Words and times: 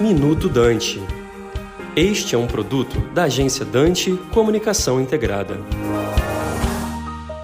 Minuto 0.00 0.48
Dante. 0.48 1.00
Este 1.96 2.36
é 2.36 2.38
um 2.38 2.46
produto 2.46 3.00
da 3.12 3.24
agência 3.24 3.64
Dante 3.64 4.16
Comunicação 4.32 5.00
Integrada. 5.00 5.56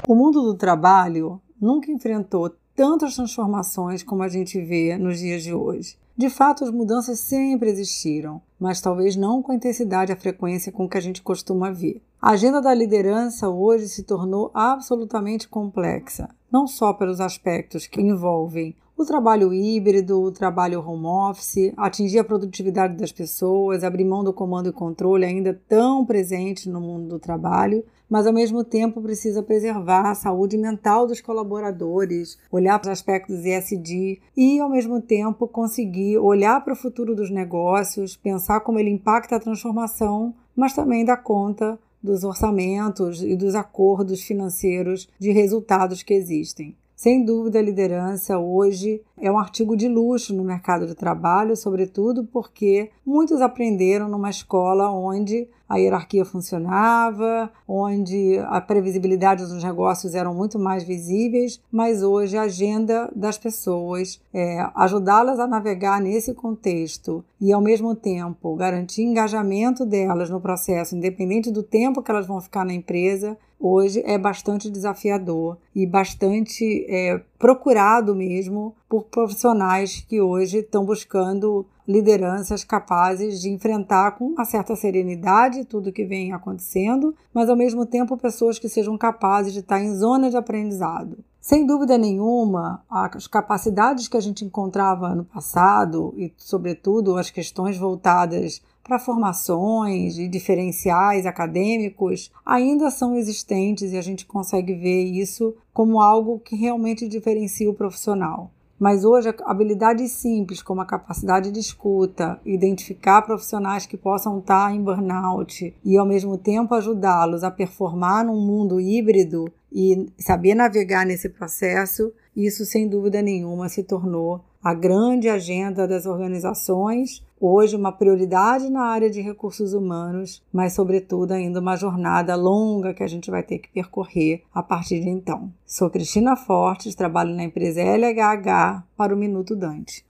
O 0.07 0.15
mundo 0.15 0.41
do 0.41 0.55
trabalho 0.55 1.41
nunca 1.61 1.91
enfrentou 1.91 2.49
tantas 2.73 3.17
transformações 3.17 4.05
como 4.05 4.23
a 4.23 4.29
gente 4.29 4.61
vê 4.61 4.97
nos 4.97 5.19
dias 5.19 5.43
de 5.43 5.53
hoje. 5.53 5.99
De 6.17 6.31
fato, 6.31 6.63
as 6.63 6.71
mudanças 6.71 7.19
sempre 7.19 7.71
existiram, 7.71 8.41
mas 8.57 8.81
talvez 8.81 9.17
não 9.17 9.43
com 9.43 9.51
a 9.51 9.57
intensidade 9.57 10.13
e 10.13 10.15
a 10.15 10.17
frequência 10.17 10.71
com 10.71 10.89
que 10.89 10.97
a 10.97 11.01
gente 11.01 11.23
costuma 11.23 11.73
ver. 11.73 12.01
A 12.23 12.31
agenda 12.31 12.63
da 12.63 12.73
liderança 12.73 13.49
hoje 13.49 13.89
se 13.89 14.05
tornou 14.05 14.53
absolutamente 14.55 15.49
complexa, 15.49 16.29
não 16.53 16.69
só 16.69 16.93
pelos 16.93 17.21
aspectos 17.21 17.89
que 17.89 18.01
envolvem 18.01 18.77
o 18.97 19.05
trabalho 19.05 19.53
híbrido, 19.53 20.23
o 20.23 20.31
trabalho 20.31 20.81
home 20.81 21.07
office, 21.07 21.73
atingir 21.77 22.21
a 22.21 22.25
produtividade 22.25 22.97
das 22.97 23.11
pessoas, 23.11 23.83
abrir 23.83 24.05
mão 24.05 24.23
do 24.23 24.33
comando 24.33 24.69
e 24.69 24.73
controle 24.73 25.25
ainda 25.25 25.61
tão 25.69 26.07
presente 26.07 26.69
no 26.69 26.81
mundo 26.81 27.09
do 27.09 27.19
trabalho, 27.19 27.85
mas 28.09 28.27
ao 28.27 28.33
mesmo 28.33 28.63
tempo 28.63 29.03
precisa 29.03 29.43
preservar 29.43 30.11
a 30.11 30.15
saúde 30.15 30.57
mental 30.57 31.07
dos 31.07 31.21
colaboradores, 31.21 32.39
olhar 32.53 32.79
para 32.79 32.93
os 32.93 32.99
aspectos 32.99 33.45
ESG 33.45 34.21
e 34.37 34.61
ao 34.61 34.71
mesmo 34.71 35.01
tempo 35.01 35.49
conseguir 35.49 36.19
olhar 36.19 36.63
para 36.63 36.75
o 36.75 36.77
futuro 36.77 37.17
dos 37.17 37.31
negócios, 37.31 38.17
pensar 38.17 38.61
como 38.61 38.79
ele 38.79 38.91
impacta 38.91 39.37
a 39.37 39.41
transformação, 39.41 40.35
mas 40.55 40.75
também 40.75 41.05
dar 41.05 41.17
conta 41.17 41.79
dos 42.01 42.23
orçamentos 42.23 43.23
e 43.23 43.35
dos 43.35 43.55
acordos 43.55 44.23
financeiros 44.23 45.09
de 45.19 45.33
resultados 45.33 46.03
que 46.03 46.15
existem. 46.15 46.77
Sem 47.05 47.23
dúvida, 47.23 47.59
a 47.59 47.63
liderança 47.63 48.39
hoje 48.39 49.03
é 49.21 49.31
um 49.31 49.37
artigo 49.37 49.77
de 49.77 49.87
luxo 49.87 50.35
no 50.35 50.43
mercado 50.43 50.87
de 50.87 50.95
trabalho, 50.95 51.55
sobretudo 51.55 52.25
porque 52.25 52.89
muitos 53.05 53.43
aprenderam 53.43 54.09
numa 54.09 54.31
escola 54.31 54.91
onde 54.91 55.47
a 55.69 55.77
hierarquia 55.77 56.25
funcionava, 56.25 57.51
onde 57.69 58.39
a 58.47 58.59
previsibilidade 58.59 59.45
dos 59.45 59.63
negócios 59.63 60.15
eram 60.15 60.35
muito 60.35 60.59
mais 60.59 60.83
visíveis, 60.83 61.61
mas 61.71 62.03
hoje 62.03 62.39
a 62.39 62.43
agenda 62.45 63.13
das 63.15 63.37
pessoas 63.37 64.19
é 64.33 64.67
ajudá-las 64.75 65.39
a 65.39 65.47
navegar 65.47 66.01
nesse 66.01 66.33
contexto 66.33 67.23
e, 67.39 67.53
ao 67.53 67.61
mesmo 67.61 67.95
tempo, 67.95 68.57
garantir 68.57 69.03
engajamento 69.03 69.85
delas 69.85 70.31
no 70.31 70.41
processo, 70.41 70.97
independente 70.97 71.51
do 71.51 71.63
tempo 71.63 72.03
que 72.03 72.11
elas 72.11 72.27
vão 72.27 72.41
ficar 72.41 72.65
na 72.65 72.73
empresa, 72.73 73.37
hoje 73.67 74.03
é 74.05 74.19
bastante 74.19 74.69
desafiador 74.69 75.57
e 75.75 75.87
bastante 75.87 76.85
é, 76.87 77.19
procurado 77.39 78.15
mesmo 78.15 78.77
por 78.87 79.05
profissionais 79.05 80.05
que 80.07 80.21
hoje 80.21 80.59
estão 80.59 80.85
buscando 80.85 81.65
lideranças 81.89 82.63
capazes 82.63 83.41
de 83.41 83.49
enfrentar 83.49 84.13
com 84.13 84.27
uma 84.27 84.45
certa 84.45 84.77
serenidade 84.77 85.65
tudo 85.65 85.93
que 85.93 86.05
vem 86.05 86.33
acontecendo, 86.33 87.15
mas 87.33 87.49
ao 87.49 87.57
mesmo 87.57 87.87
tempo 87.87 88.19
pessoas 88.19 88.59
que 88.59 88.69
sejam 88.69 88.99
capazes 88.99 89.55
de 89.55 89.61
estar 89.61 89.81
em 89.81 89.95
zona 89.95 90.29
de 90.29 90.37
aprendizado. 90.37 91.19
Sem 91.41 91.67
dúvida 91.67 91.99
nenhuma, 91.99 92.83
as 92.89 93.27
capacidades 93.27 94.09
que 94.09 94.17
a 94.17 94.21
gente 94.21 94.45
encontrava 94.45 95.15
no 95.15 95.25
passado 95.25 96.15
e, 96.17 96.33
sobretudo, 96.39 97.19
as 97.19 97.29
questões 97.29 97.77
voltadas 97.77 98.63
para 98.85 98.99
formações 98.99 100.19
e 100.19 100.29
diferenciais 100.29 101.25
acadêmicos 101.25 102.31
ainda 102.45 102.91
são 102.91 103.17
existentes 103.17 103.93
e 103.93 103.97
a 103.97 104.03
gente 104.03 104.27
consegue 104.27 104.75
ver 104.75 105.05
isso 105.05 105.55
como 105.73 106.01
algo 106.01 106.39
que 106.39 106.55
realmente 106.55 107.09
diferencia 107.09 107.69
o 107.69 107.75
profissional. 107.75 108.51
Mas 108.79 109.05
hoje, 109.05 109.33
habilidades 109.45 110.13
simples, 110.13 110.61
como 110.61 110.81
a 110.81 110.87
capacidade 110.87 111.51
de 111.51 111.61
escuta, 111.61 112.39
identificar 112.45 113.23
profissionais 113.23 113.87
que 113.87 113.97
possam 113.97 114.41
estar 114.41 114.75
em 114.75 114.83
burnout 114.83 115.75
e, 115.85 115.97
ao 115.97 116.05
mesmo 116.05 116.37
tempo, 116.37 116.75
ajudá-los 116.75 117.45
a 117.45 117.51
performar 117.51 118.27
num 118.27 118.41
mundo 118.41 118.81
híbrido 118.81 119.51
e 119.73 120.07
saber 120.19 120.55
navegar 120.55 121.07
nesse 121.07 121.29
processo, 121.29 122.13
isso, 122.37 122.65
sem 122.65 122.89
dúvida 122.89 123.23
nenhuma, 123.23 123.69
se 123.69 123.83
tornou 123.85 124.45
a 124.65 124.73
grande 124.73 125.29
agenda 125.29 125.87
das 125.87 126.07
organizações, 126.07 127.23
hoje 127.39 127.77
uma 127.77 127.93
prioridade 127.93 128.71
na 128.71 128.85
área 128.85 129.11
de 129.11 129.21
recursos 129.21 129.75
humanos, 129.75 130.43
mas 130.51 130.73
sobretudo 130.73 131.33
ainda 131.33 131.61
uma 131.61 131.77
jornada 131.77 132.35
longa 132.35 132.95
que 132.95 133.03
a 133.03 133.07
gente 133.07 133.31
vai 133.31 133.43
ter 133.43 133.59
que 133.59 133.69
percorrer 133.69 134.43
a 134.55 134.63
partir 134.63 135.01
de 135.01 135.11
então. 135.11 135.53
Sou 135.67 135.91
Cristina 135.91 136.35
Fortes, 136.35 136.95
trabalho 136.95 137.35
na 137.35 137.45
empresa 137.45 137.83
LHH 137.83 138.85
para 138.97 139.15
o 139.15 139.19
Minuto 139.19 139.55
Dante. 139.55 140.03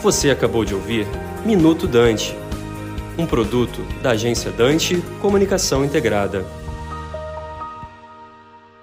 Você 0.00 0.30
acabou 0.30 0.64
de 0.64 0.74
ouvir 0.74 1.06
Minuto 1.44 1.86
Dante, 1.86 2.34
um 3.18 3.26
produto 3.26 3.82
da 4.02 4.12
agência 4.12 4.50
Dante 4.50 5.02
Comunicação 5.20 5.84
Integrada. 5.84 6.42